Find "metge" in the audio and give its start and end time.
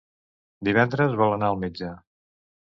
1.67-1.95